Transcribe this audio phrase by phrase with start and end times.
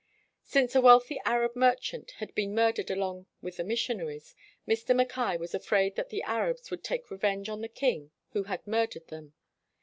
[0.41, 4.33] Since a wealthy Arab merchant had been murdered along with the missionaries,
[4.67, 4.95] Mr.
[4.95, 9.09] Mackay was afraid that the Arabs would take revenge on the king who had murdered
[9.09, 9.33] them.